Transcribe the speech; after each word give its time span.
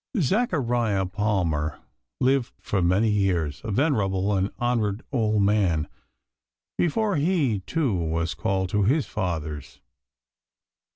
Zachariah 0.19 1.05
Palmer 1.05 1.77
lived 2.19 2.53
for 2.59 2.81
many 2.81 3.07
years, 3.11 3.61
a 3.63 3.69
venerable 3.69 4.33
and 4.35 4.49
honoured 4.59 5.03
old 5.11 5.43
man, 5.43 5.87
before 6.75 7.17
he, 7.17 7.59
too, 7.67 7.93
was 7.93 8.33
called 8.33 8.69
to 8.69 8.81
his 8.81 9.05
fathers. 9.05 9.79